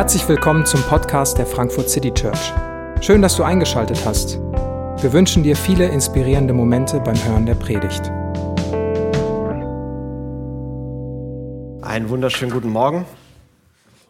[0.00, 2.54] Herzlich willkommen zum Podcast der Frankfurt City Church.
[3.02, 4.38] Schön, dass du eingeschaltet hast.
[4.38, 8.10] Wir wünschen dir viele inspirierende Momente beim Hören der Predigt.
[11.82, 13.04] Einen wunderschönen guten Morgen.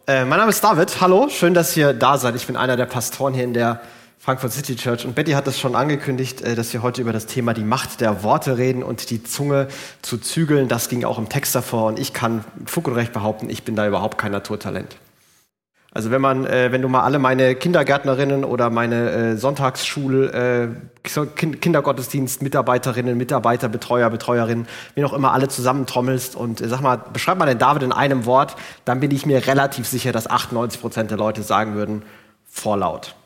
[0.07, 1.00] Äh, mein Name ist David.
[1.00, 2.36] Hallo, schön, dass ihr da seid.
[2.36, 3.80] Ich bin einer der Pastoren hier in der
[4.20, 5.04] Frankfurt City Church.
[5.04, 8.00] Und Betty hat es schon angekündigt, äh, dass wir heute über das Thema die Macht
[8.00, 9.66] der Worte reden und die Zunge
[10.02, 10.68] zu zügeln.
[10.68, 11.86] Das ging auch im Text davor.
[11.86, 14.95] Und ich kann mit Fug und Recht behaupten, ich bin da überhaupt kein Naturtalent.
[15.93, 20.68] Also wenn man, äh, wenn du mal alle meine Kindergärtnerinnen oder meine äh, Sonntagsschul, äh,
[21.35, 26.96] kind Kindergottesdienst, Mitarbeiterinnen, Mitarbeiter, Betreuer, Betreuerinnen, wie noch immer alle zusammentrommelst und äh, sag mal,
[27.12, 30.81] beschreib mal den David in einem Wort, dann bin ich mir relativ sicher, dass 98
[30.81, 32.03] Prozent der Leute sagen würden,
[32.47, 33.17] vorlaut.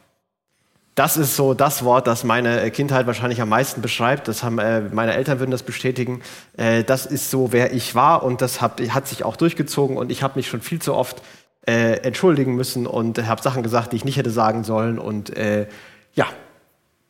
[0.95, 4.29] Das ist so das Wort, das meine äh, Kindheit wahrscheinlich am meisten beschreibt.
[4.29, 6.23] Das haben äh, meine Eltern würden das bestätigen.
[6.57, 10.11] Äh, das ist so, wer ich war und das hat, hat sich auch durchgezogen und
[10.11, 11.21] ich habe mich schon viel zu oft
[11.67, 14.99] äh, entschuldigen müssen und habe Sachen gesagt, die ich nicht hätte sagen sollen.
[14.99, 15.67] Und äh,
[16.15, 16.27] ja,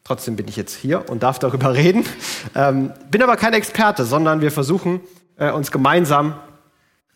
[0.04, 2.04] trotzdem bin ich jetzt hier und darf darüber reden.
[2.54, 5.00] Ähm, bin aber kein Experte, sondern wir versuchen
[5.36, 6.34] äh, uns gemeinsam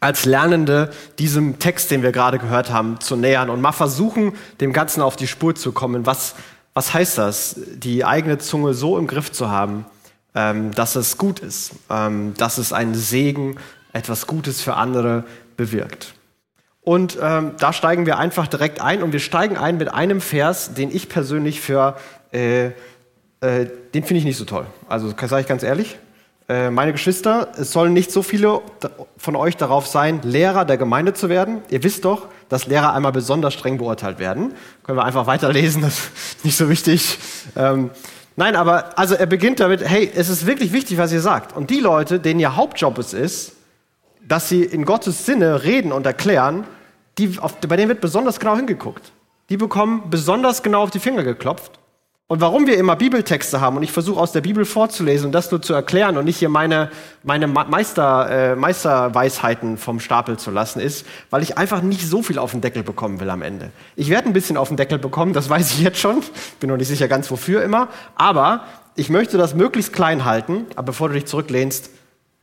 [0.00, 4.72] als Lernende diesem Text, den wir gerade gehört haben, zu nähern und mal versuchen, dem
[4.72, 6.06] Ganzen auf die Spur zu kommen.
[6.06, 6.34] Was,
[6.72, 9.86] was heißt das, die eigene Zunge so im Griff zu haben,
[10.34, 13.56] ähm, dass es gut ist, ähm, dass es einen Segen,
[13.92, 15.24] etwas Gutes für andere
[15.56, 16.14] bewirkt.
[16.88, 20.72] Und ähm, da steigen wir einfach direkt ein und wir steigen ein mit einem Vers,
[20.72, 21.98] den ich persönlich für,
[22.32, 22.70] äh, äh,
[23.92, 24.64] den finde ich nicht so toll.
[24.88, 25.98] Also sage ich ganz ehrlich,
[26.48, 28.62] äh, meine Geschwister, es sollen nicht so viele
[29.18, 31.60] von euch darauf sein, Lehrer der Gemeinde zu werden.
[31.68, 34.54] Ihr wisst doch, dass Lehrer einmal besonders streng beurteilt werden.
[34.82, 37.18] Können wir einfach weiterlesen, das ist nicht so wichtig.
[37.54, 37.90] Ähm,
[38.36, 41.54] nein, aber also er beginnt damit, hey, es ist wirklich wichtig, was ihr sagt.
[41.54, 43.52] Und die Leute, denen ihr Hauptjob es ist,
[44.26, 46.64] dass sie in Gottes Sinne reden und erklären,
[47.18, 49.12] die, auf, bei denen wird besonders genau hingeguckt.
[49.50, 51.78] Die bekommen besonders genau auf die Finger geklopft.
[52.30, 55.50] Und warum wir immer Bibeltexte haben und ich versuche aus der Bibel vorzulesen und das
[55.50, 56.90] nur zu erklären und nicht hier meine,
[57.22, 62.38] meine Meister, äh, Meisterweisheiten vom Stapel zu lassen, ist, weil ich einfach nicht so viel
[62.38, 63.70] auf den Deckel bekommen will am Ende.
[63.96, 66.22] Ich werde ein bisschen auf den Deckel bekommen, das weiß ich jetzt schon.
[66.60, 67.88] Bin noch nicht sicher ganz wofür immer.
[68.14, 70.66] Aber ich möchte das möglichst klein halten.
[70.76, 71.88] Aber bevor du dich zurücklehnst,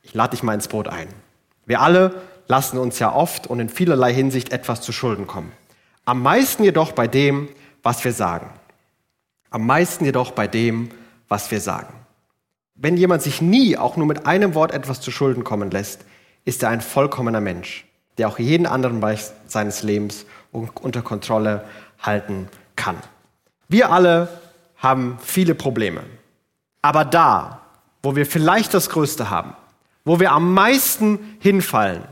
[0.02, 1.10] ich lade dich mal ins Boot ein.
[1.68, 5.52] Wir alle lassen uns ja oft und in vielerlei Hinsicht etwas zu Schulden kommen.
[6.06, 7.50] Am meisten jedoch bei dem,
[7.84, 8.50] was wir sagen.
[9.50, 10.90] Am meisten jedoch bei dem,
[11.28, 11.94] was wir sagen.
[12.76, 16.06] Wenn jemand sich nie auch nur mit einem Wort etwas zu Schulden kommen lässt,
[16.44, 17.86] ist er ein vollkommener Mensch,
[18.18, 21.66] der auch jeden anderen Bereich seines Lebens unter Kontrolle
[22.02, 22.98] halten kann.
[23.68, 24.28] Wir alle
[24.78, 26.04] haben viele Probleme.
[26.82, 27.62] Aber da,
[28.04, 29.56] wo wir vielleicht das Größte haben,
[30.04, 32.04] wo wir am meisten hinfallen,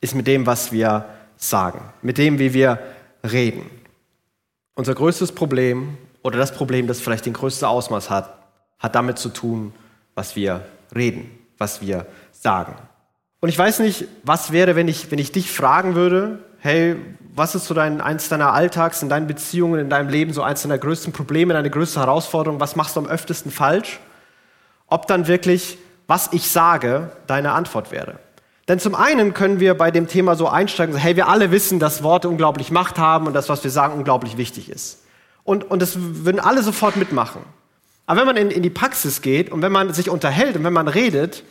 [0.00, 1.04] ist mit dem, was wir
[1.36, 2.78] sagen, mit dem, wie wir
[3.28, 3.70] reden.
[4.74, 8.38] Unser größtes Problem oder das Problem, das vielleicht den größten Ausmaß hat,
[8.78, 9.72] hat damit zu tun,
[10.14, 10.64] was wir
[10.94, 12.74] reden, was wir sagen.
[13.40, 16.96] Und ich weiß nicht, was wäre, wenn ich, wenn ich dich fragen würde, hey,
[17.34, 20.62] was ist so dein, eins deiner Alltags, in deinen Beziehungen, in deinem Leben so eins
[20.62, 24.00] deiner größten Probleme, deine größte Herausforderung, was machst du am öftesten falsch?
[24.88, 25.78] Ob dann wirklich,
[26.08, 28.18] was ich sage, deine Antwort wäre.
[28.68, 31.78] Denn zum einen können wir bei dem Thema so einsteigen, so, hey, wir alle wissen,
[31.78, 35.04] dass Worte unglaublich Macht haben und das, was wir sagen, unglaublich wichtig ist.
[35.42, 37.40] Und, und das würden alle sofort mitmachen.
[38.04, 40.74] Aber wenn man in, in die Praxis geht und wenn man sich unterhält und wenn
[40.74, 41.44] man redet,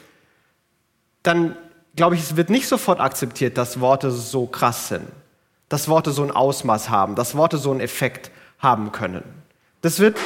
[1.23, 1.55] dann
[1.95, 5.07] glaube ich, es wird nicht sofort akzeptiert, dass Worte so krass sind,
[5.69, 8.29] dass Worte so ein Ausmaß haben, dass Worte so einen Effekt
[8.59, 9.23] haben können.
[9.81, 10.17] Das wird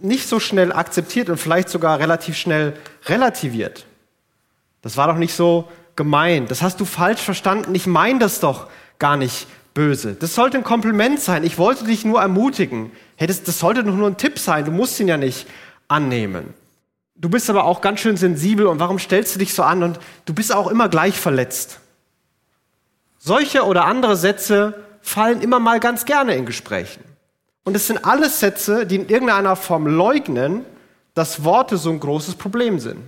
[0.00, 2.74] nicht so schnell akzeptiert und vielleicht sogar relativ schnell
[3.06, 3.86] relativiert.
[4.82, 6.50] Das war doch nicht so, gemeint.
[6.50, 7.74] Das hast du falsch verstanden.
[7.74, 8.68] Ich meine das doch
[8.98, 10.14] gar nicht böse.
[10.14, 11.44] Das sollte ein Kompliment sein.
[11.44, 12.92] Ich wollte dich nur ermutigen.
[13.16, 14.64] Hey, das, das sollte doch nur ein Tipp sein.
[14.64, 15.46] Du musst ihn ja nicht
[15.88, 16.54] annehmen.
[17.16, 19.82] Du bist aber auch ganz schön sensibel und warum stellst du dich so an?
[19.82, 21.80] Und du bist auch immer gleich verletzt.
[23.18, 27.02] Solche oder andere Sätze fallen immer mal ganz gerne in Gesprächen.
[27.64, 30.64] Und es sind alles Sätze, die in irgendeiner Form leugnen,
[31.14, 33.00] dass Worte so ein großes Problem sind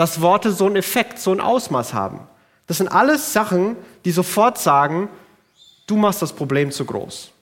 [0.00, 2.20] dass Worte so einen Effekt, so ein Ausmaß haben.
[2.70, 3.74] Das sind alles Sachen,
[4.04, 5.08] die sofort sagen,
[5.88, 7.32] du machst das Problem zu groß.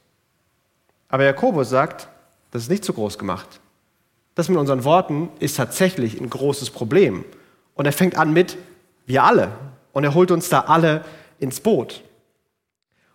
[1.10, 2.08] Aber Jakobus sagt,
[2.50, 3.60] das ist nicht zu groß gemacht.
[4.36, 7.26] Das mit unseren Worten ist tatsächlich ein großes Problem.
[7.74, 8.56] Und er fängt an mit
[9.04, 9.50] wir alle.
[9.92, 11.04] Und er holt uns da alle
[11.38, 12.02] ins Boot.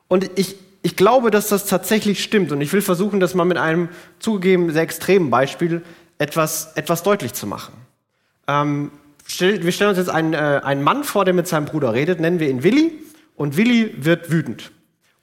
[0.07, 2.51] Und ich, ich glaube, dass das tatsächlich stimmt.
[2.51, 3.89] Und ich will versuchen, das mal mit einem
[4.19, 5.81] zugegeben sehr extremen Beispiel
[6.19, 7.73] etwas, etwas deutlich zu machen.
[8.47, 8.91] Ähm,
[9.25, 12.39] wir stellen uns jetzt einen, äh, einen Mann vor, der mit seinem Bruder redet, nennen
[12.39, 12.99] wir ihn Willi,
[13.35, 14.71] und Willi wird wütend.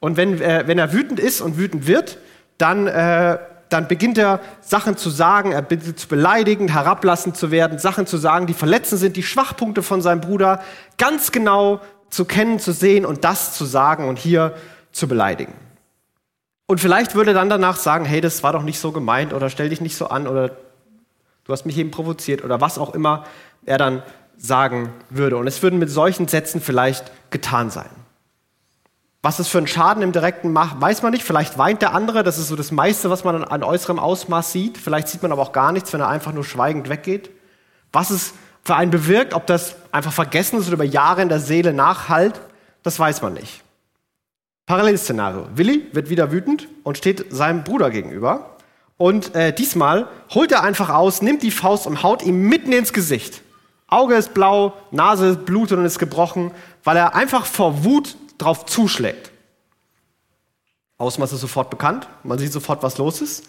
[0.01, 2.19] Und wenn, äh, wenn er wütend ist und wütend wird,
[2.59, 3.39] dann, äh,
[3.69, 8.17] dann beginnt er Sachen zu sagen, er beginnt zu beleidigen, herablassend zu werden, Sachen zu
[8.17, 10.63] sagen, die verletzend sind, die Schwachpunkte von seinem Bruder
[10.99, 14.55] ganz genau zu kennen, zu sehen und das zu sagen und hier
[14.91, 15.55] zu beleidigen.
[16.67, 19.51] Und vielleicht würde er dann danach sagen, hey, das war doch nicht so gemeint oder
[19.51, 23.25] stell dich nicht so an oder du hast mich eben provoziert oder was auch immer
[23.67, 24.03] er dann
[24.37, 25.37] sagen würde.
[25.37, 27.91] Und es würden mit solchen Sätzen vielleicht getan sein.
[29.23, 31.25] Was es für einen Schaden im Direkten macht, weiß man nicht.
[31.25, 32.23] Vielleicht weint der andere.
[32.23, 34.79] Das ist so das meiste, was man an äußerem Ausmaß sieht.
[34.79, 37.31] Vielleicht sieht man aber auch gar nichts, wenn er einfach nur schweigend weggeht.
[37.93, 41.41] Was es für einen bewirkt, ob das einfach vergessen ist oder über Jahre in der
[41.41, 42.41] Seele nachhalt,
[42.83, 43.63] das weiß man nicht.
[44.65, 45.49] Parallelszenario.
[45.55, 48.57] Willi wird wieder wütend und steht seinem Bruder gegenüber.
[48.97, 52.93] Und äh, diesmal holt er einfach aus, nimmt die Faust und haut ihm mitten ins
[52.93, 53.43] Gesicht.
[53.91, 56.53] Auge ist blau, Nase blutet und ist gebrochen,
[56.85, 59.31] weil er einfach vor Wut drauf zuschlägt.
[60.99, 63.45] Ausmaß ist sofort bekannt, man sieht sofort, was los ist.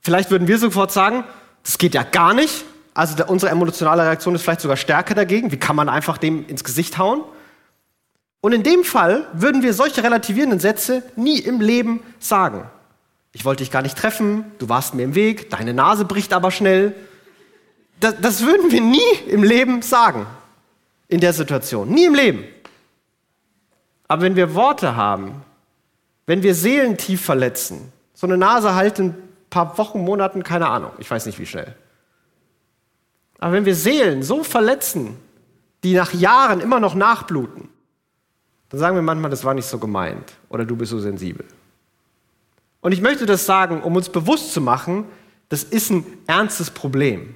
[0.00, 1.24] Vielleicht würden wir sofort sagen,
[1.62, 2.64] das geht ja gar nicht.
[2.94, 5.52] Also der, unsere emotionale Reaktion ist vielleicht sogar stärker dagegen.
[5.52, 7.22] Wie kann man einfach dem ins Gesicht hauen?
[8.40, 12.70] Und in dem Fall würden wir solche relativierenden Sätze nie im Leben sagen.
[13.32, 16.50] Ich wollte dich gar nicht treffen, du warst mir im Weg, deine Nase bricht aber
[16.50, 16.94] schnell.
[18.00, 20.26] Das, das würden wir nie im Leben sagen,
[21.08, 21.88] in der Situation.
[21.88, 22.44] Nie im Leben.
[24.08, 25.42] Aber wenn wir Worte haben,
[26.26, 29.16] wenn wir Seelen tief verletzen, so eine Nase halt in ein
[29.50, 31.74] paar Wochen, Monaten, keine Ahnung, ich weiß nicht wie schnell.
[33.38, 35.16] Aber wenn wir Seelen so verletzen,
[35.84, 37.68] die nach Jahren immer noch nachbluten,
[38.70, 41.46] dann sagen wir manchmal, das war nicht so gemeint oder du bist so sensibel.
[42.80, 45.04] Und ich möchte das sagen, um uns bewusst zu machen,
[45.48, 47.34] das ist ein ernstes Problem.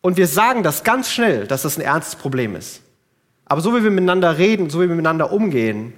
[0.00, 2.82] Und wir sagen das ganz schnell, dass das ein ernstes Problem ist.
[3.44, 5.92] Aber so wie wir miteinander reden, so wie wir miteinander umgehen,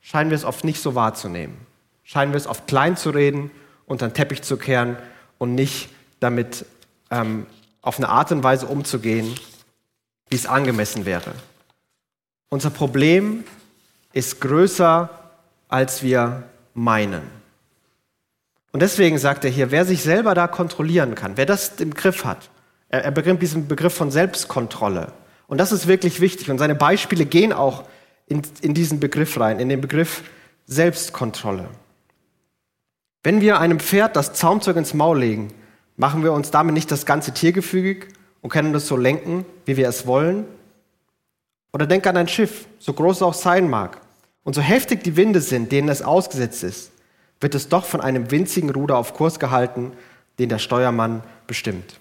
[0.00, 1.56] scheinen wir es oft nicht so wahrzunehmen.
[2.02, 3.50] Scheinen wir es oft klein zu reden,
[3.86, 4.96] unter den Teppich zu kehren
[5.36, 5.90] und nicht
[6.20, 6.64] damit
[7.10, 7.46] ähm,
[7.82, 9.34] auf eine Art und Weise umzugehen,
[10.30, 11.32] wie es angemessen wäre.
[12.48, 13.44] Unser Problem
[14.12, 15.10] ist größer,
[15.68, 16.44] als wir
[16.74, 17.22] meinen.
[18.72, 22.24] Und deswegen sagt er hier, wer sich selber da kontrollieren kann, wer das im Griff
[22.24, 22.48] hat,
[22.88, 25.12] er, er begrinnt diesen Begriff von Selbstkontrolle.
[25.46, 26.50] Und das ist wirklich wichtig.
[26.50, 27.84] Und seine Beispiele gehen auch
[28.26, 30.22] in, in diesen Begriff rein, in den Begriff
[30.66, 31.68] Selbstkontrolle.
[33.22, 35.48] Wenn wir einem Pferd das Zaumzeug ins Maul legen,
[35.96, 38.08] machen wir uns damit nicht das ganze Tier gefügig
[38.42, 40.44] und können das so lenken, wie wir es wollen?
[41.72, 44.00] Oder denk an ein Schiff, so groß es auch sein mag,
[44.44, 46.90] und so heftig die Winde sind, denen es ausgesetzt ist,
[47.40, 49.92] wird es doch von einem winzigen Ruder auf Kurs gehalten,
[50.38, 51.98] den der Steuermann bestimmt.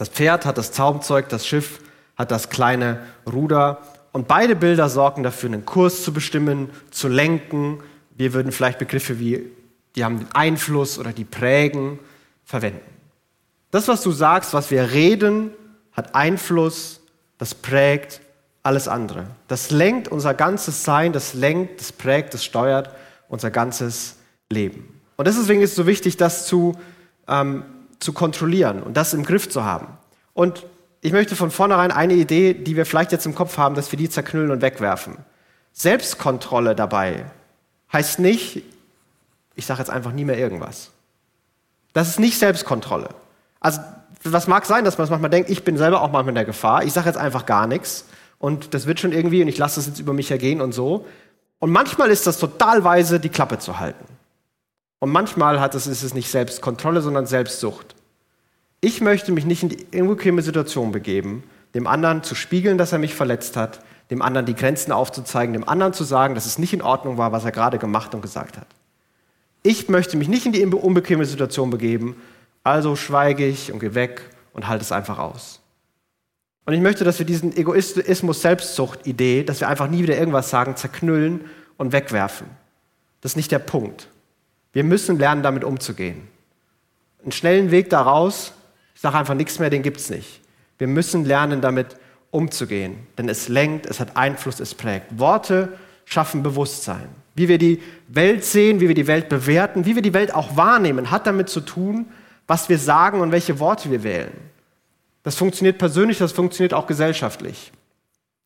[0.00, 1.78] Das Pferd hat das Zaumzeug, das Schiff
[2.16, 3.00] hat das kleine
[3.30, 3.82] Ruder.
[4.12, 7.82] Und beide Bilder sorgen dafür, einen Kurs zu bestimmen, zu lenken.
[8.16, 9.44] Wir würden vielleicht Begriffe wie,
[9.94, 11.98] die haben Einfluss oder die prägen,
[12.46, 12.80] verwenden.
[13.72, 15.50] Das, was du sagst, was wir reden,
[15.92, 17.02] hat Einfluss,
[17.36, 18.22] das prägt
[18.62, 19.26] alles andere.
[19.48, 22.88] Das lenkt unser ganzes Sein, das lenkt, das prägt, das steuert
[23.28, 24.16] unser ganzes
[24.48, 24.98] Leben.
[25.18, 26.74] Und deswegen ist es so wichtig, das zu
[27.28, 27.64] ähm,
[28.00, 29.86] zu kontrollieren und das im Griff zu haben.
[30.34, 30.66] Und
[31.02, 33.98] ich möchte von vornherein eine Idee, die wir vielleicht jetzt im Kopf haben, dass wir
[33.98, 35.18] die zerknüllen und wegwerfen.
[35.72, 37.26] Selbstkontrolle dabei
[37.92, 38.62] heißt nicht,
[39.54, 40.90] ich sage jetzt einfach nie mehr irgendwas.
[41.92, 43.08] Das ist nicht Selbstkontrolle.
[43.60, 43.80] Also,
[44.24, 46.44] was mag sein, dass man es manchmal denkt, ich bin selber auch manchmal in der
[46.44, 48.06] Gefahr, ich sage jetzt einfach gar nichts
[48.38, 51.06] und das wird schon irgendwie und ich lasse es jetzt über mich ergehen und so.
[51.58, 54.04] Und manchmal ist das total weise, die Klappe zu halten.
[55.00, 57.96] Und manchmal hat es, ist es nicht Selbstkontrolle, sondern Selbstsucht.
[58.80, 61.42] Ich möchte mich nicht in die unbequeme Situation begeben,
[61.74, 63.80] dem anderen zu spiegeln, dass er mich verletzt hat,
[64.10, 67.32] dem anderen die Grenzen aufzuzeigen, dem anderen zu sagen, dass es nicht in Ordnung war,
[67.32, 68.66] was er gerade gemacht und gesagt hat.
[69.62, 72.16] Ich möchte mich nicht in die unbequeme Situation begeben,
[72.64, 75.60] also schweige ich und gehe weg und halte es einfach aus.
[76.66, 81.46] Und ich möchte, dass wir diesen Egoismus-Selbstsucht-Idee, dass wir einfach nie wieder irgendwas sagen, zerknüllen
[81.76, 82.46] und wegwerfen.
[83.20, 84.08] Das ist nicht der Punkt.
[84.72, 86.28] Wir müssen lernen, damit umzugehen.
[87.22, 88.52] Einen schnellen Weg daraus,
[88.94, 90.40] ich sage einfach nichts mehr, den gibt es nicht.
[90.78, 91.96] Wir müssen lernen, damit
[92.30, 95.18] umzugehen, denn es lenkt, es hat Einfluss, es prägt.
[95.18, 97.08] Worte schaffen Bewusstsein.
[97.34, 100.56] Wie wir die Welt sehen, wie wir die Welt bewerten, wie wir die Welt auch
[100.56, 102.06] wahrnehmen, hat damit zu tun,
[102.46, 104.32] was wir sagen und welche Worte wir wählen.
[105.22, 107.72] Das funktioniert persönlich, das funktioniert auch gesellschaftlich.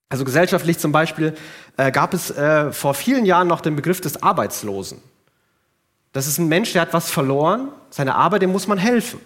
[0.09, 1.35] Also gesellschaftlich zum Beispiel
[1.77, 5.01] äh, gab es äh, vor vielen Jahren noch den Begriff des Arbeitslosen.
[6.15, 9.21] Das ist ein Mensch, der hat was verloren, seine Arbeit, dem muss man helfen.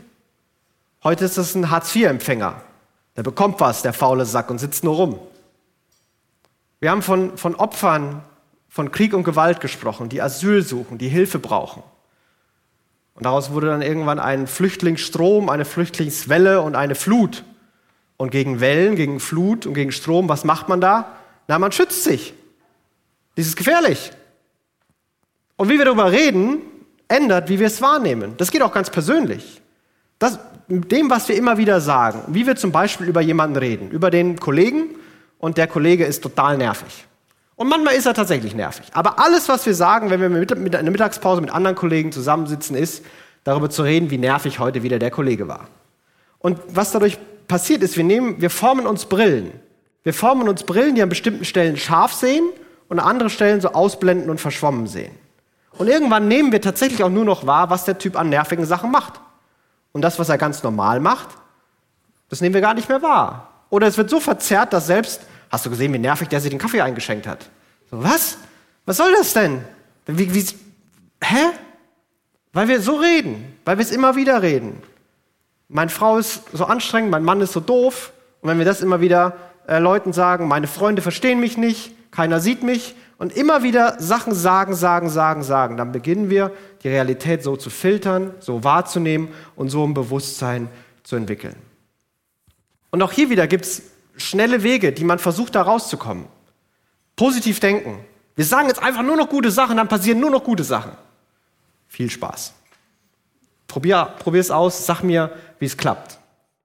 [1.05, 2.63] Heute ist das ein Hartz-IV-Empfänger.
[3.15, 5.19] Der bekommt was, der faule Sack, und sitzt nur rum.
[6.81, 8.23] Wir haben von, von Opfern
[8.71, 11.83] von Krieg und Gewalt gesprochen, die Asyl suchen, die Hilfe brauchen.
[13.15, 17.45] Und daraus wurde dann irgendwann ein Flüchtlingsstrom, eine Flüchtlingswelle und eine Flut.
[18.17, 21.17] Und gegen Wellen, gegen Flut und gegen Strom, was macht man da?
[21.49, 22.33] Na, man schützt sich.
[23.37, 24.11] Dies ist gefährlich.
[25.57, 26.63] Und wie wir darüber reden,
[27.09, 28.35] ändert, wie wir es wahrnehmen.
[28.37, 29.61] Das geht auch ganz persönlich.
[30.19, 30.39] Das,
[30.69, 34.39] dem, was wir immer wieder sagen, wie wir zum Beispiel über jemanden reden, über den
[34.39, 34.97] Kollegen
[35.39, 37.07] und der Kollege ist total nervig.
[37.57, 38.87] Und manchmal ist er tatsächlich nervig.
[38.93, 42.77] Aber alles, was wir sagen, wenn wir mit, mit einer Mittagspause mit anderen Kollegen zusammensitzen,
[42.77, 43.05] ist,
[43.45, 45.69] darüber zu reden, wie nervig heute wieder der Kollege war.
[46.39, 49.51] Und was dadurch passiert ist, wir, nehmen, wir formen uns Brillen.
[50.05, 52.45] Wir formen uns Brillen, die an bestimmten Stellen scharf sehen
[52.89, 55.13] und an anderen Stellen so ausblenden und verschwommen sehen.
[55.73, 58.91] Und irgendwann nehmen wir tatsächlich auch nur noch wahr, was der Typ an nervigen Sachen
[58.91, 59.21] macht.
[59.93, 61.29] Und das, was er ganz normal macht,
[62.29, 63.49] das nehmen wir gar nicht mehr wahr.
[63.71, 66.59] Oder es wird so verzerrt, dass selbst, hast du gesehen, wie nervig der sich den
[66.59, 67.49] Kaffee eingeschenkt hat?
[67.91, 68.39] So, was?
[68.87, 69.63] Was soll das denn?
[70.07, 70.47] Wie, wie,
[71.23, 71.51] hä?
[72.53, 74.83] Weil wir so reden, weil wir es immer wieder reden.
[75.69, 78.13] Meine Frau ist so anstrengend, mein Mann ist so doof.
[78.41, 82.41] Und wenn wir das immer wieder äh, Leuten sagen, meine Freunde verstehen mich nicht, keiner
[82.41, 87.43] sieht mich, und immer wieder Sachen sagen, sagen, sagen, sagen, dann beginnen wir, die Realität
[87.43, 90.69] so zu filtern, so wahrzunehmen und so ein Bewusstsein
[91.03, 91.57] zu entwickeln.
[92.91, 93.83] Und auch hier wieder gibt es
[94.17, 96.27] schnelle Wege, die man versucht, da rauszukommen.
[97.17, 97.99] Positiv denken.
[98.37, 100.93] Wir sagen jetzt einfach nur noch gute Sachen, dann passieren nur noch gute Sachen.
[101.89, 102.55] Viel Spaß.
[103.67, 106.19] Probier, es aus, sag mir, wie es klappt.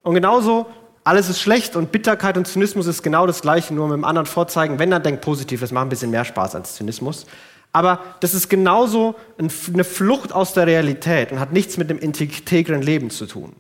[0.03, 0.67] Und genauso
[1.03, 4.25] alles ist schlecht und Bitterkeit und Zynismus ist genau das Gleiche, nur mit einem anderen
[4.25, 4.79] Vorzeigen.
[4.79, 7.25] Wenn, dann denkt positiv, das macht ein bisschen mehr Spaß als Zynismus.
[7.73, 12.81] Aber das ist genauso eine Flucht aus der Realität und hat nichts mit dem integren
[12.81, 13.53] Leben zu tun.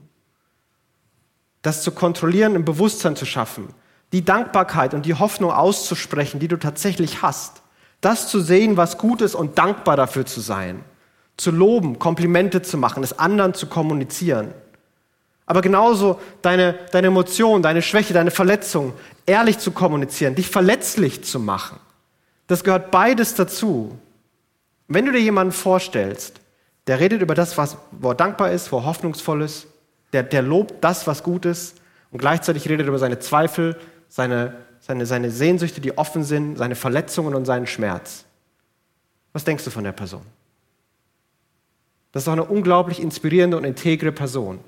[1.63, 3.69] Das zu kontrollieren, ein Bewusstsein zu schaffen,
[4.11, 7.63] die Dankbarkeit und die Hoffnung auszusprechen, die du tatsächlich hast.
[8.01, 10.83] Das zu sehen, was gut ist und dankbar dafür zu sein.
[11.35, 14.53] Zu loben, Komplimente zu machen, es anderen zu kommunizieren.
[15.45, 18.93] Aber genauso deine, deine Emotionen, deine Schwäche, deine Verletzung
[19.25, 21.79] ehrlich zu kommunizieren, dich verletzlich zu machen.
[22.47, 23.97] Das gehört beides dazu.
[24.87, 26.39] Wenn du dir jemanden vorstellst,
[26.87, 29.67] der redet über das, was, wo er dankbar ist, wo er hoffnungsvoll ist,
[30.11, 31.77] der, der lobt das, was gut ist
[32.11, 37.33] und gleichzeitig redet über seine Zweifel, seine, seine, seine Sehnsüchte, die offen sind, seine Verletzungen
[37.35, 38.25] und seinen Schmerz.
[39.31, 40.21] Was denkst du von der Person?
[42.11, 44.59] Das ist doch eine unglaublich inspirierende und integre Person.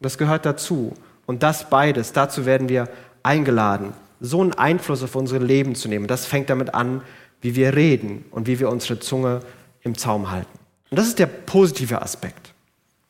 [0.00, 0.94] Das gehört dazu.
[1.26, 2.88] Und das beides, dazu werden wir
[3.22, 6.06] eingeladen, so einen Einfluss auf unser Leben zu nehmen.
[6.06, 7.02] Das fängt damit an,
[7.40, 9.40] wie wir reden und wie wir unsere Zunge
[9.82, 10.58] im Zaum halten.
[10.90, 12.54] Und das ist der positive Aspekt.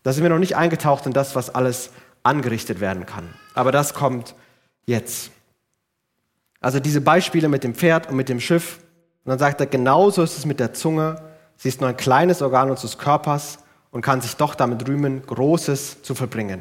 [0.02, 1.90] Da sind wir noch nicht eingetaucht in das, was alles
[2.22, 3.28] angerichtet werden kann.
[3.54, 4.34] Aber das kommt
[4.86, 5.30] jetzt.
[6.60, 8.78] Also diese Beispiele mit dem Pferd und mit dem Schiff.
[9.24, 11.22] Und dann sagt er, genauso ist es mit der Zunge.
[11.56, 13.58] Sie ist nur ein kleines Organ unseres Körpers
[13.90, 16.60] und kann sich doch damit rühmen, Großes zu verbringen.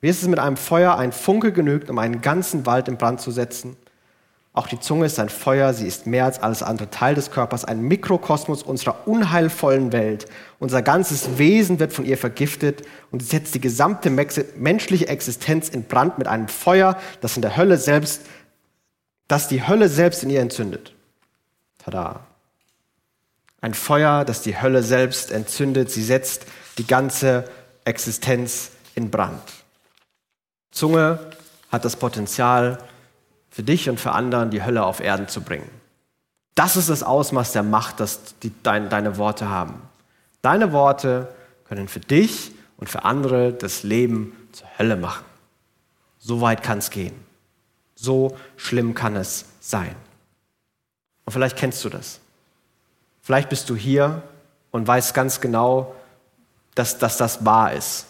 [0.00, 0.96] Wie ist es mit einem Feuer?
[0.96, 3.76] Ein Funke genügt, um einen ganzen Wald in Brand zu setzen.
[4.52, 7.64] Auch die Zunge ist ein Feuer, sie ist mehr als alles andere Teil des Körpers,
[7.64, 10.26] ein Mikrokosmos unserer unheilvollen Welt.
[10.58, 15.84] Unser ganzes Wesen wird von ihr vergiftet und sie setzt die gesamte menschliche Existenz in
[15.84, 18.22] Brand mit einem Feuer, das in der Hölle selbst,
[19.28, 20.92] das die Hölle selbst in ihr entzündet.
[21.78, 22.26] Tada.
[23.60, 25.90] Ein Feuer, das die Hölle selbst entzündet.
[25.90, 26.46] Sie setzt
[26.78, 27.44] die ganze
[27.84, 29.42] Existenz in Brand.
[30.70, 31.18] Zunge
[31.70, 32.78] hat das Potenzial,
[33.50, 35.68] für dich und für anderen die Hölle auf Erden zu bringen.
[36.54, 39.82] Das ist das Ausmaß der Macht, das die, dein, deine Worte haben.
[40.42, 41.34] Deine Worte
[41.68, 45.24] können für dich und für andere das Leben zur Hölle machen.
[46.18, 47.14] So weit kann es gehen.
[47.94, 49.94] So schlimm kann es sein.
[51.24, 52.20] Und vielleicht kennst du das.
[53.22, 54.22] Vielleicht bist du hier
[54.70, 55.94] und weißt ganz genau,
[56.74, 58.06] dass, dass das wahr ist.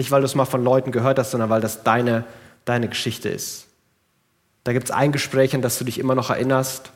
[0.00, 2.24] Nicht, weil du es mal von Leuten gehört hast, sondern weil das deine,
[2.64, 3.66] deine Geschichte ist.
[4.64, 6.90] Da gibt es ein Gespräch, an das du dich immer noch erinnerst.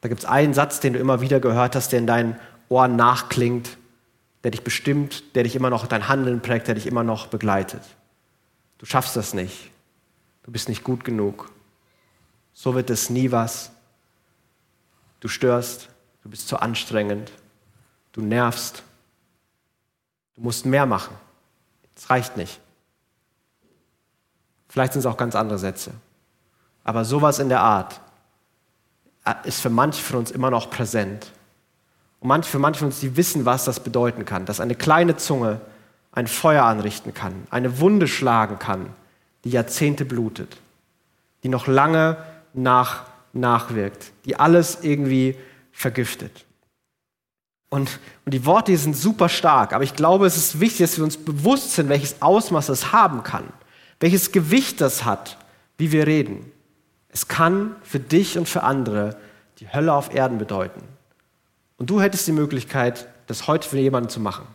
[0.00, 2.38] Da gibt es einen Satz, den du immer wieder gehört hast, der in deinen
[2.68, 3.76] Ohren nachklingt,
[4.44, 7.82] der dich bestimmt, der dich immer noch dein Handeln prägt, der dich immer noch begleitet.
[8.78, 9.72] Du schaffst das nicht.
[10.44, 11.50] Du bist nicht gut genug.
[12.52, 13.72] So wird es nie was.
[15.18, 15.88] Du störst,
[16.22, 17.32] du bist zu anstrengend,
[18.12, 18.84] du nervst.
[20.36, 21.25] Du musst mehr machen.
[21.96, 22.60] Es reicht nicht.
[24.68, 25.92] Vielleicht sind es auch ganz andere Sätze.
[26.84, 28.00] Aber sowas in der Art
[29.24, 31.32] äh, ist für manche von uns immer noch präsent.
[32.20, 35.60] Und für manche von uns, die wissen, was das bedeuten kann, dass eine kleine Zunge
[36.12, 38.88] ein Feuer anrichten kann, eine Wunde schlagen kann,
[39.44, 40.56] die Jahrzehnte blutet,
[41.42, 42.16] die noch lange
[42.54, 45.36] nach, nachwirkt, die alles irgendwie
[45.72, 46.45] vergiftet.
[47.68, 50.96] Und, und die Worte hier sind super stark, aber ich glaube, es ist wichtig, dass
[50.98, 53.44] wir uns bewusst sind, welches Ausmaß das haben kann,
[53.98, 55.36] welches Gewicht das hat,
[55.78, 56.50] wie wir reden.
[57.08, 59.16] Es kann für dich und für andere
[59.58, 60.82] die Hölle auf Erden bedeuten.
[61.78, 64.46] Und du hättest die Möglichkeit, das heute für jemanden zu machen.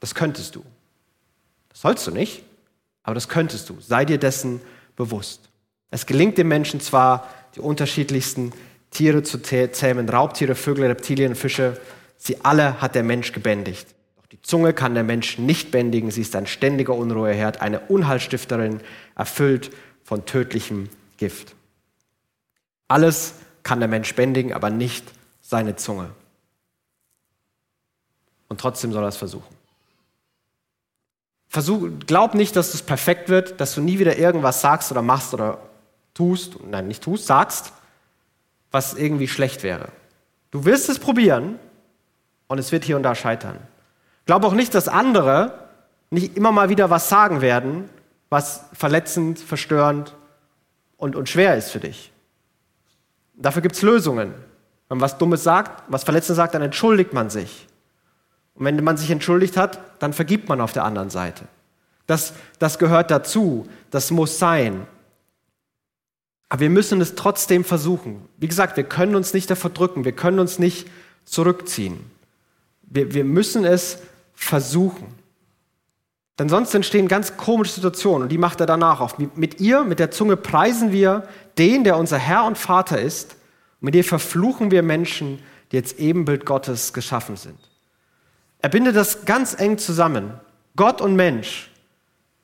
[0.00, 0.64] Das könntest du.
[1.68, 2.42] Das sollst du nicht,
[3.02, 3.78] aber das könntest du.
[3.80, 4.60] Sei dir dessen
[4.96, 5.48] bewusst.
[5.90, 8.52] Es gelingt dem Menschen zwar, die unterschiedlichsten
[8.90, 11.78] Tiere zu zähmen, Raubtiere, Vögel, Reptilien, Fische,
[12.16, 13.94] sie alle hat der Mensch gebändigt.
[14.16, 18.80] Doch die Zunge kann der Mensch nicht bändigen, sie ist ein ständiger Unruheherd, eine Unheilstifterin,
[19.14, 19.70] erfüllt
[20.02, 21.54] von tödlichem Gift.
[22.88, 25.04] Alles kann der Mensch bändigen, aber nicht
[25.40, 26.10] seine Zunge.
[28.48, 29.56] Und trotzdem soll er es versuchen.
[31.48, 35.32] Versuch, glaub nicht, dass es perfekt wird, dass du nie wieder irgendwas sagst oder machst
[35.34, 35.58] oder
[36.14, 37.72] tust, nein, nicht tust, sagst,
[38.70, 39.88] was irgendwie schlecht wäre.
[40.50, 41.58] Du wirst es probieren
[42.48, 43.58] und es wird hier und da scheitern.
[44.26, 45.66] Glaub auch nicht, dass andere
[46.10, 47.88] nicht immer mal wieder was sagen werden,
[48.28, 50.14] was verletzend, verstörend
[50.96, 52.12] und, und schwer ist für dich.
[53.34, 54.34] Dafür gibt es Lösungen.
[54.88, 57.66] Wenn man was Dummes sagt, was Verletzendes sagt, dann entschuldigt man sich.
[58.54, 61.44] Und wenn man sich entschuldigt hat, dann vergibt man auf der anderen Seite.
[62.06, 64.86] Das, das gehört dazu, das muss sein.
[66.48, 68.26] Aber wir müssen es trotzdem versuchen.
[68.38, 70.88] Wie gesagt, wir können uns nicht davor drücken, wir können uns nicht
[71.24, 72.10] zurückziehen.
[72.86, 73.98] Wir, wir müssen es
[74.34, 75.06] versuchen.
[76.38, 79.16] Denn sonst entstehen ganz komische Situationen und die macht er danach auf.
[79.18, 81.26] Mit ihr, mit der Zunge preisen wir
[81.56, 83.36] den, der unser Herr und Vater ist.
[83.80, 85.38] Und mit ihr verfluchen wir Menschen,
[85.72, 87.58] die jetzt Ebenbild Gottes geschaffen sind.
[88.58, 90.34] Er bindet das ganz eng zusammen.
[90.76, 91.70] Gott und Mensch.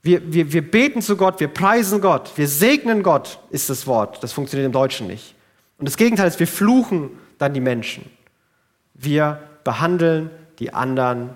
[0.02, 4.22] Wir, wir, wir beten zu Gott, wir preisen Gott, wir segnen Gott, ist das Wort.
[4.22, 5.36] Das funktioniert im Deutschen nicht.
[5.78, 8.10] Und das Gegenteil ist, wir fluchen dann die Menschen.
[8.94, 11.30] Wir behandeln die anderen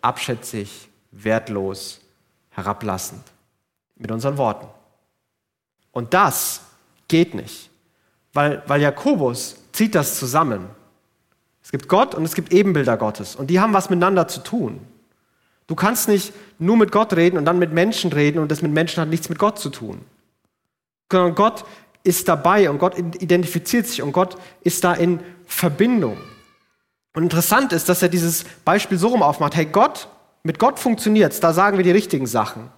[0.00, 2.00] abschätzig, wertlos,
[2.50, 3.22] herablassend.
[3.96, 4.66] Mit unseren Worten.
[5.92, 6.62] Und das
[7.08, 7.70] geht nicht.
[8.32, 10.68] Weil, weil Jakobus zieht das zusammen.
[11.62, 14.80] Es gibt Gott und es gibt Ebenbilder Gottes und die haben was miteinander zu tun.
[15.66, 18.72] Du kannst nicht nur mit Gott reden und dann mit Menschen reden und das mit
[18.72, 20.02] Menschen hat nichts mit Gott zu tun.
[21.10, 21.64] Sondern Gott
[22.02, 26.18] ist dabei und Gott identifiziert sich und Gott ist da in Verbindung.
[27.14, 29.54] Und interessant ist, dass er dieses Beispiel so rum aufmacht.
[29.54, 30.08] Hey, Gott,
[30.42, 32.68] mit Gott funktioniert's, da sagen wir die richtigen Sachen.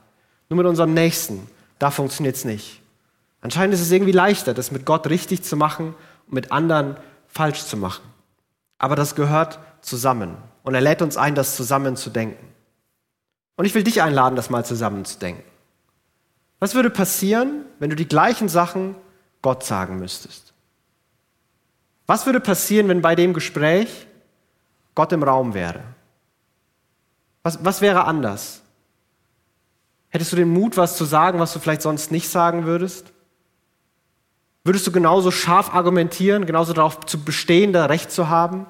[0.48, 2.80] Nur mit unserem Nächsten, da funktioniert's nicht.
[3.40, 5.94] Anscheinend ist es irgendwie leichter, das mit Gott richtig zu machen
[6.26, 6.96] und mit anderen
[7.26, 8.04] falsch zu machen.
[8.78, 10.36] Aber das gehört zusammen.
[10.62, 12.44] Und er lädt uns ein, das zusammen zu denken.
[13.56, 15.42] Und ich will dich einladen, das mal zusammen zu denken.
[16.58, 18.94] Was würde passieren, wenn du die gleichen Sachen
[19.42, 20.52] Gott sagen müsstest?
[22.06, 24.06] Was würde passieren, wenn bei dem Gespräch
[24.96, 25.82] Gott im Raum wäre?
[27.44, 28.62] Was, was wäre anders?
[30.08, 33.12] Hättest du den Mut, was zu sagen, was du vielleicht sonst nicht sagen würdest?
[34.64, 38.66] Würdest du genauso scharf argumentieren, genauso darauf zu bestehen, da Recht zu haben?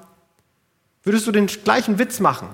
[1.01, 2.49] Würdest du den gleichen Witz machen?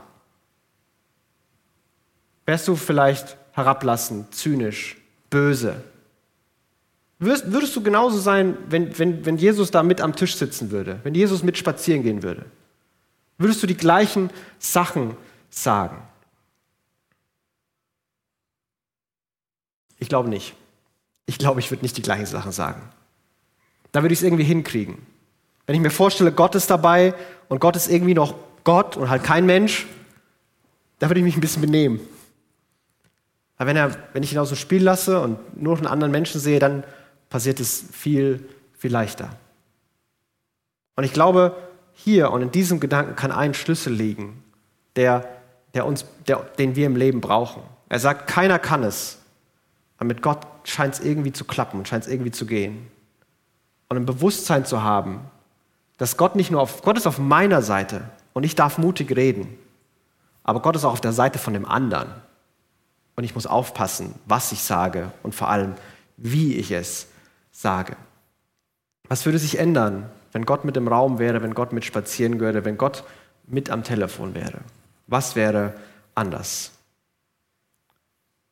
[2.46, 4.98] Wärst du vielleicht herablassend, zynisch,
[5.30, 5.84] böse?
[7.18, 11.00] Würdest, würdest du genauso sein, wenn, wenn, wenn Jesus da mit am Tisch sitzen würde,
[11.04, 12.46] wenn Jesus mit spazieren gehen würde?
[13.38, 15.17] Würdest du die gleichen Sachen
[15.50, 16.02] sagen?
[20.00, 20.56] Ich glaube nicht.
[21.26, 22.82] Ich glaube, ich würde nicht die gleichen Sachen sagen.
[23.91, 24.98] Da würde ich es irgendwie hinkriegen.
[25.65, 27.13] Wenn ich mir vorstelle, Gott ist dabei
[27.48, 29.88] und Gott ist irgendwie noch Gott und halt kein Mensch,
[31.00, 32.00] da würde ich mich ein bisschen benehmen.
[33.58, 36.41] Aber wenn, er, wenn ich ihn aus dem Spiel lasse und nur einen anderen Menschen
[36.41, 36.84] sehe, dann
[37.30, 39.36] passiert es viel, viel leichter.
[40.96, 41.56] Und ich glaube,
[41.94, 44.44] hier und in diesem Gedanken kann ein Schlüssel liegen,
[44.96, 45.28] der,
[45.74, 47.64] der uns, der, den wir im Leben brauchen.
[47.90, 49.20] Er sagt, keiner kann es.
[49.98, 52.88] Aber mit Gott scheint es irgendwie zu klappen und scheint es irgendwie zu gehen
[53.94, 55.22] und ein Bewusstsein zu haben,
[55.98, 59.58] dass Gott nicht nur auf, Gott ist auf meiner Seite und ich darf mutig reden,
[60.44, 62.10] aber Gott ist auch auf der Seite von dem anderen.
[63.16, 65.76] Und ich muss aufpassen, was ich sage und vor allem,
[66.18, 67.08] wie ich es
[67.52, 67.96] sage.
[69.08, 72.65] Was würde sich ändern, wenn Gott mit im Raum wäre, wenn Gott mit spazieren würde,
[72.65, 73.04] wenn Gott
[73.48, 74.60] mit am Telefon wäre?
[75.08, 75.74] Was wäre
[76.15, 76.72] anders?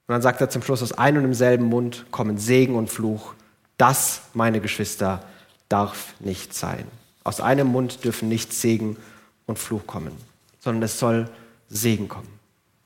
[0.08, 3.34] Und dann sagt er zum Schluss, aus einem und demselben Mund kommen Segen und Fluch.
[3.78, 5.24] Das, meine Geschwister,
[5.70, 6.86] darf nicht sein.
[7.24, 8.98] Aus einem Mund dürfen nicht Segen
[9.46, 10.12] und Fluch kommen,
[10.60, 11.30] sondern es soll
[11.70, 12.28] Segen kommen.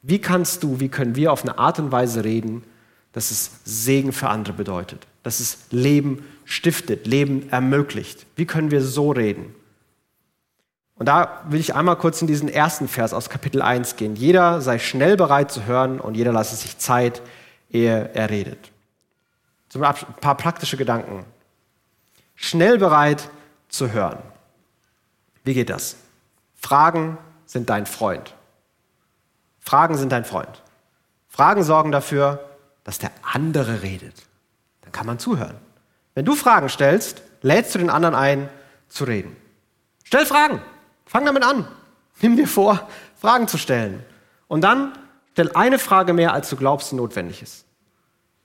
[0.04, 2.64] Wie kannst du, wie können wir auf eine Art und Weise reden,
[3.12, 8.28] dass es Segen für andere bedeutet, dass es Leben stiftet, Leben ermöglicht?
[8.36, 9.56] Wie können wir so reden?
[10.94, 14.16] Und da will ich einmal kurz in diesen ersten Vers aus Kapitel 1 gehen.
[14.16, 17.24] Jeder sei schnell bereit zu hören und jeder lasse sich Zeit,
[17.72, 18.72] ehe er redet.
[19.68, 21.26] Zum ein paar praktische Gedanken.
[22.36, 23.28] Schnell bereit
[23.68, 24.20] zu hören.
[25.44, 25.96] Wie geht das?
[26.54, 28.36] Fragen sind dein Freund.
[29.60, 30.62] Fragen sind dein Freund.
[31.30, 32.48] Fragen sorgen dafür,
[32.84, 34.14] dass der andere redet.
[34.96, 35.58] Kann man zuhören.
[36.14, 38.50] Wenn du Fragen stellst, lädst du den anderen ein,
[38.88, 39.36] zu reden.
[40.06, 40.62] Stell Fragen.
[41.06, 41.68] Fang damit an.
[42.22, 42.88] Nimm dir vor,
[43.20, 44.06] Fragen zu stellen.
[44.48, 44.98] Und dann
[45.34, 47.66] stell eine Frage mehr, als du glaubst, die notwendig ist.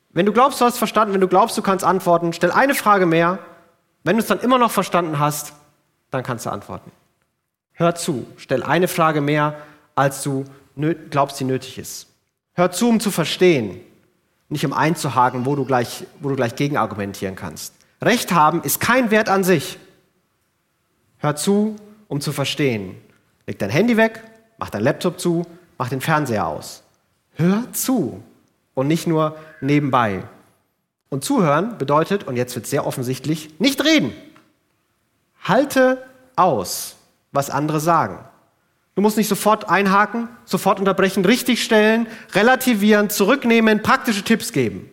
[0.08, 3.06] Wenn du glaubst, du hast verstanden, wenn du glaubst, du kannst antworten, stell eine Frage
[3.06, 3.38] mehr.
[4.02, 5.52] Wenn du es dann immer noch verstanden hast,
[6.10, 6.90] dann kannst du antworten.
[7.74, 9.54] Hör zu, stell eine Frage mehr,
[9.94, 10.46] als du
[11.10, 12.08] glaubst, die nötig ist.
[12.54, 13.80] Hör zu, um zu verstehen,
[14.50, 17.74] nicht um einzuhaken, wo du gleich, wo du gleich gegenargumentieren kannst.
[18.02, 19.78] Recht haben ist kein Wert an sich.
[21.18, 21.76] Hör zu,
[22.08, 22.96] um zu verstehen.
[23.46, 24.22] Leg dein Handy weg,
[24.58, 25.46] mach dein Laptop zu,
[25.78, 26.82] mach den Fernseher aus.
[27.34, 28.22] Hör zu
[28.74, 30.24] und nicht nur nebenbei.
[31.08, 34.12] Und zuhören bedeutet, und jetzt wird sehr offensichtlich, nicht reden.
[35.42, 36.04] Halte
[36.36, 36.96] aus,
[37.32, 38.24] was andere sagen.
[38.94, 44.90] Du musst nicht sofort einhaken, sofort unterbrechen, richtigstellen, relativieren, zurücknehmen, praktische Tipps geben.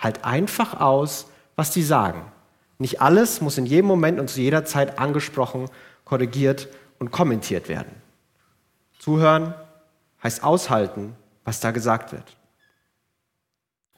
[0.00, 2.30] Halt einfach aus, was die sagen.
[2.78, 5.68] Nicht alles muss in jedem Moment und zu jeder Zeit angesprochen,
[6.04, 6.68] korrigiert
[6.98, 7.92] und kommentiert werden.
[8.98, 9.54] Zuhören
[10.22, 12.36] heißt aushalten, was da gesagt wird.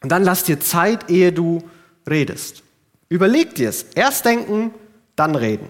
[0.03, 1.62] Und dann lass dir Zeit, ehe du
[2.09, 2.62] redest.
[3.09, 3.83] Überleg dir es.
[3.94, 4.72] Erst denken,
[5.14, 5.68] dann reden.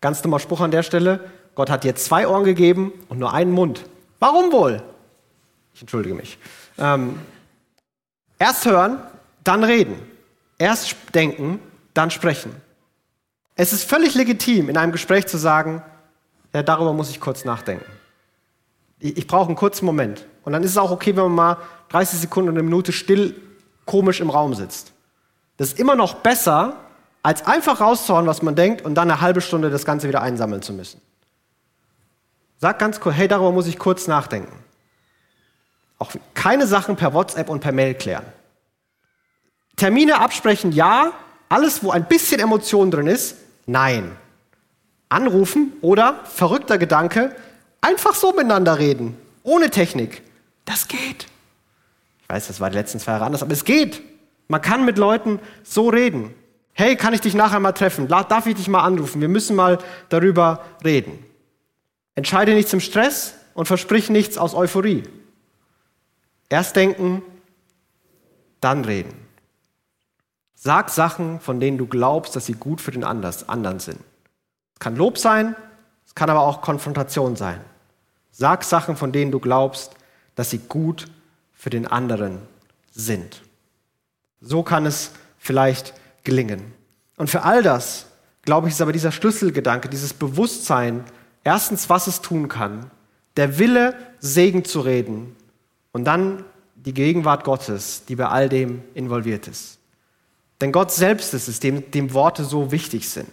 [0.00, 1.30] Ganz dummer Spruch an der Stelle.
[1.54, 3.84] Gott hat dir zwei Ohren gegeben und nur einen Mund.
[4.18, 4.82] Warum wohl?
[5.74, 6.38] Ich entschuldige mich.
[6.78, 7.18] Ähm,
[8.38, 8.98] erst hören,
[9.44, 9.96] dann reden.
[10.58, 11.60] Erst denken,
[11.94, 12.54] dann sprechen.
[13.54, 15.82] Es ist völlig legitim, in einem Gespräch zu sagen,
[16.54, 17.90] ja, darüber muss ich kurz nachdenken.
[18.98, 20.26] Ich, ich brauche einen kurzen Moment.
[20.44, 21.56] Und dann ist es auch okay, wenn man mal
[21.90, 23.34] 30 Sekunden oder eine Minute still
[23.84, 24.92] komisch im Raum sitzt.
[25.56, 26.76] Das ist immer noch besser,
[27.22, 30.62] als einfach rauszuhauen, was man denkt und dann eine halbe Stunde das Ganze wieder einsammeln
[30.62, 31.00] zu müssen.
[32.62, 34.56] Sag ganz kurz, hey, darüber muss ich kurz nachdenken.
[35.98, 38.24] Auch keine Sachen per WhatsApp und per Mail klären.
[39.74, 41.10] Termine absprechen, ja.
[41.48, 43.34] Alles, wo ein bisschen Emotion drin ist,
[43.66, 44.16] nein.
[45.08, 47.34] Anrufen oder, verrückter Gedanke,
[47.80, 50.22] einfach so miteinander reden, ohne Technik.
[50.64, 51.26] Das geht.
[52.22, 54.00] Ich weiß, das war die letzten zwei Jahre anders, aber es geht.
[54.46, 56.32] Man kann mit Leuten so reden.
[56.74, 58.06] Hey, kann ich dich nachher mal treffen?
[58.06, 59.20] Darf ich dich mal anrufen?
[59.20, 59.78] Wir müssen mal
[60.10, 61.31] darüber reden.
[62.14, 65.02] Entscheide nichts im Stress und versprich nichts aus Euphorie.
[66.48, 67.22] Erst denken,
[68.60, 69.14] dann reden.
[70.54, 73.98] Sag Sachen, von denen du glaubst, dass sie gut für den anderen sind.
[74.74, 75.56] Es kann Lob sein,
[76.06, 77.60] es kann aber auch Konfrontation sein.
[78.30, 79.94] Sag Sachen, von denen du glaubst,
[80.34, 81.06] dass sie gut
[81.52, 82.38] für den anderen
[82.92, 83.42] sind.
[84.40, 85.94] So kann es vielleicht
[86.24, 86.72] gelingen.
[87.16, 88.06] Und für all das,
[88.42, 91.04] glaube ich, ist aber dieser Schlüsselgedanke, dieses Bewusstsein,
[91.44, 92.90] erstens, was es tun kann,
[93.36, 95.36] der Wille, Segen zu reden
[95.92, 99.78] und dann die Gegenwart Gottes, die bei all dem involviert ist.
[100.60, 103.28] Denn Gott selbst ist es, dem, dem Worte so wichtig sind.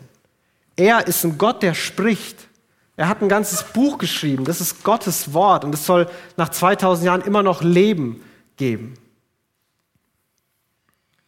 [0.75, 2.47] Er ist ein Gott, der spricht.
[2.95, 4.45] Er hat ein ganzes Buch geschrieben.
[4.45, 8.23] Das ist Gottes Wort und es soll nach 2000 Jahren immer noch Leben
[8.57, 8.95] geben.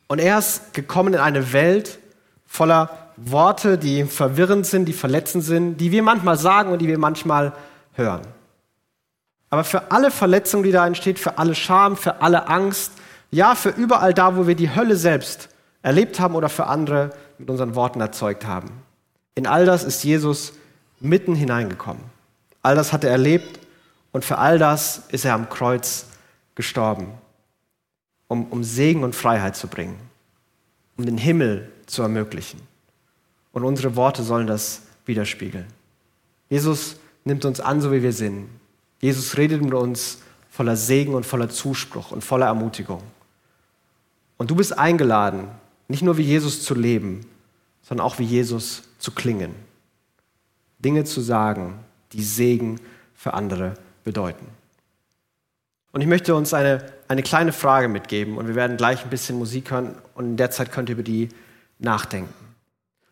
[0.07, 1.99] Und er ist gekommen in eine Welt
[2.45, 6.97] voller Worte, die verwirrend sind, die verletzend sind, die wir manchmal sagen und die wir
[6.97, 7.53] manchmal
[7.93, 8.21] hören.
[9.49, 12.93] Aber für alle Verletzung, die da entsteht, für alle Scham, für alle Angst,
[13.31, 15.49] ja, für überall da, wo wir die Hölle selbst
[15.81, 18.71] erlebt haben oder für andere mit unseren Worten erzeugt haben.
[19.36, 20.53] In all das ist Jesus
[20.99, 22.03] mitten hineingekommen.
[22.62, 23.60] All das hat er erlebt
[24.12, 26.05] und für all das ist er am Kreuz
[26.55, 27.07] gestorben,
[28.27, 29.97] um, um Segen und Freiheit zu bringen,
[30.97, 32.70] um den Himmel zu ermöglichen.
[33.51, 35.65] Und unsere Worte sollen das widerspiegeln.
[36.49, 38.49] Jesus nimmt uns an, so wie wir sind.
[38.99, 43.01] Jesus redet mit uns voller Segen und voller Zuspruch und voller Ermutigung.
[44.37, 45.47] Und du bist eingeladen,
[45.87, 47.21] nicht nur wie Jesus zu leben,
[47.83, 49.55] sondern auch wie Jesus zu klingen.
[50.79, 51.79] Dinge zu sagen,
[52.13, 52.79] die Segen
[53.15, 54.45] für andere bedeuten.
[55.91, 59.37] Und ich möchte uns eine, eine kleine Frage mitgeben und wir werden gleich ein bisschen
[59.37, 61.29] Musik hören und in der Zeit könnt ihr über die
[61.79, 62.33] nachdenken.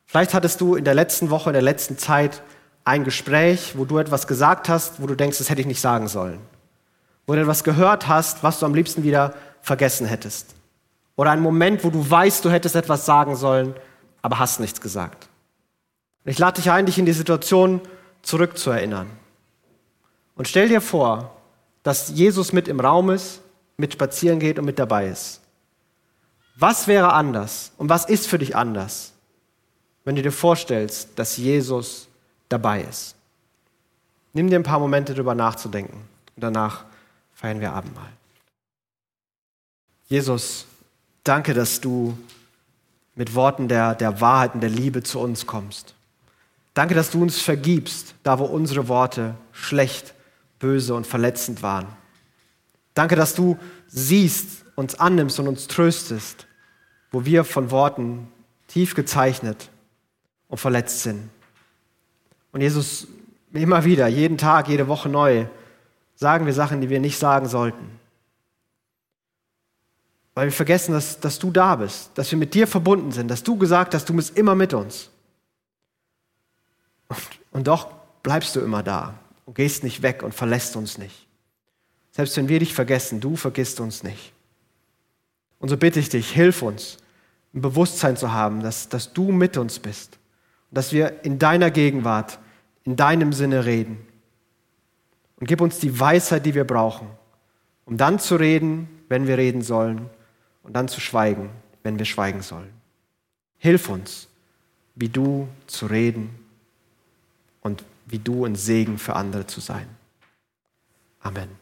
[0.10, 2.42] Vielleicht hattest du in der letzten Woche, in der letzten Zeit
[2.84, 6.08] ein Gespräch, wo du etwas gesagt hast, wo du denkst, das hätte ich nicht sagen
[6.08, 6.40] sollen.
[7.28, 10.56] Wo du etwas gehört hast, was du am liebsten wieder vergessen hättest.
[11.16, 13.76] Oder ein Moment, wo du weißt, du hättest etwas sagen sollen,
[14.24, 15.30] aber hast nichts gesagt.
[16.26, 17.80] ich lade dich ein, dich in die Situation
[18.24, 19.12] zurückzuerinnern.
[20.34, 21.36] Und stell dir vor,
[21.84, 23.42] dass Jesus mit im Raum ist,
[23.78, 25.40] mit spazieren geht und mit dabei ist.
[26.56, 29.14] Was wäre anders und was ist für dich anders,
[30.10, 32.08] wenn du dir vorstellst, dass Jesus
[32.50, 33.14] dabei ist?
[34.34, 35.98] Nimm dir ein paar Momente darüber nachzudenken
[36.36, 36.86] und danach
[37.36, 38.10] feiern wir Abendmahl.
[40.08, 40.66] Jesus,
[41.24, 42.18] danke, dass du
[43.14, 45.94] mit Worten der, der Wahrheit und der Liebe zu uns kommst.
[46.74, 50.16] Danke, dass du uns vergibst, da wo unsere Worte schlecht,
[50.58, 51.86] böse und verletzend waren.
[52.96, 56.48] Danke, dass du siehst, uns annimmst und uns tröstest,
[57.12, 58.28] wo wir von Worten
[58.68, 59.70] tief gezeichnet
[60.50, 61.30] und verletzt sind.
[62.52, 63.08] Und Jesus,
[63.54, 65.46] immer wieder, jeden Tag, jede Woche neu,
[66.16, 68.00] sagen wir Sachen, die wir nicht sagen sollten.
[70.34, 73.44] Weil wir vergessen, dass, dass du da bist, dass wir mit dir verbunden sind, dass
[73.44, 75.10] du gesagt hast, du bist immer mit uns.
[77.08, 77.20] Und,
[77.52, 77.92] und doch
[78.24, 81.28] bleibst du immer da und gehst nicht weg und verlässt uns nicht.
[82.12, 84.34] Selbst wenn wir dich vergessen, du vergisst uns nicht.
[85.60, 86.98] Und so bitte ich dich, hilf uns,
[87.54, 90.19] ein Bewusstsein zu haben, dass, dass du mit uns bist
[90.72, 92.40] dass wir in deiner Gegenwart,
[92.84, 94.06] in deinem Sinne reden.
[95.38, 97.08] Und gib uns die Weisheit, die wir brauchen,
[97.86, 100.10] um dann zu reden, wenn wir reden sollen,
[100.64, 101.50] und dann zu schweigen,
[101.82, 102.72] wenn wir schweigen sollen.
[103.58, 104.28] Hilf uns,
[104.96, 106.30] wie du zu reden
[107.62, 109.88] und wie du ein Segen für andere zu sein.
[111.22, 111.59] Amen.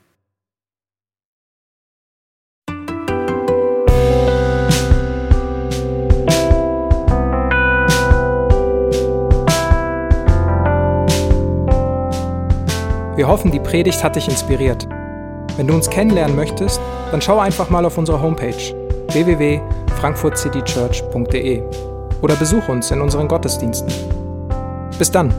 [13.17, 14.87] Wir hoffen, die Predigt hat dich inspiriert.
[15.57, 18.53] Wenn du uns kennenlernen möchtest, dann schau einfach mal auf unsere Homepage
[19.11, 21.63] www.frankfurtcitychurch.de
[22.21, 23.91] oder besuch uns in unseren Gottesdiensten.
[24.99, 25.33] Bis dann!